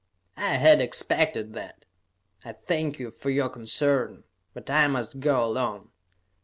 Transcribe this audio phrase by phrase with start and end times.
[0.37, 1.85] "I had expected that.
[2.43, 5.89] I thank you for your concern, but I must go alone.